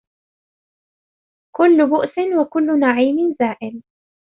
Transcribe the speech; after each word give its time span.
كل 1.55 1.89
بؤس 1.89 2.13
وكل 2.41 2.79
نعيم 2.79 3.35
زائل 3.39 3.81